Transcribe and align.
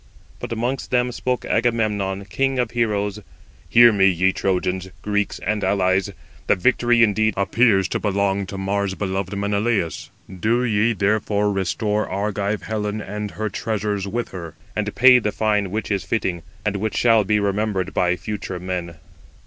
But 0.39 0.51
amongst 0.51 0.89
them 0.89 1.11
spoke 1.11 1.45
Agamemnon, 1.45 2.25
king 2.25 2.57
of 2.57 2.71
heroes: 2.71 3.19
"Hear 3.69 3.93
me, 3.93 4.07
ye 4.07 4.33
Trojans, 4.33 4.89
Greeks, 5.03 5.37
and 5.37 5.63
allies: 5.63 6.09
the 6.47 6.55
victory 6.55 7.03
indeed 7.03 7.35
appears 7.37 7.87
[to 7.89 7.99
belong 7.99 8.47
to] 8.47 8.57
Mars 8.57 8.95
beloved 8.95 9.37
Menelaus. 9.37 10.09
Do 10.39 10.63
ye 10.63 10.93
therefore 10.93 11.51
restore 11.51 12.09
Argive 12.09 12.63
Helen 12.63 12.99
and 12.99 13.29
her 13.29 13.47
treasures 13.49 14.07
with 14.07 14.29
her, 14.29 14.55
and 14.75 14.95
pay 14.95 15.19
the 15.19 15.31
fine 15.31 15.69
which 15.69 15.91
is 15.91 16.03
fitting, 16.03 16.41
and 16.65 16.77
which 16.77 16.97
shall 16.97 17.23
be 17.23 17.39
remembered 17.39 17.93
by 17.93 18.15
future 18.15 18.59
men." 18.59 18.95